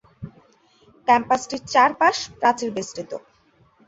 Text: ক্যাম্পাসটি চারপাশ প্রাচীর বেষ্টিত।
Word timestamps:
ক্যাম্পাসটি 1.07 1.57
চারপাশ 1.73 2.17
প্রাচীর 2.39 2.69
বেষ্টিত। 2.75 3.11